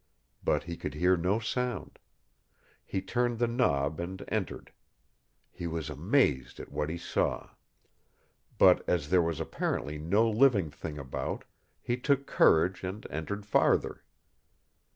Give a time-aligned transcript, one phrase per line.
[0.43, 1.99] But he could hear no sound.
[2.87, 4.71] He turned the knob and entered.
[5.51, 7.51] He was amazed at what he saw.
[8.57, 11.43] But, as there was apparently no living thing about,
[11.83, 14.03] he took courage and entered farther.